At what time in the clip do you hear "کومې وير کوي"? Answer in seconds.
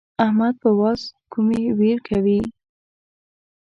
1.31-2.39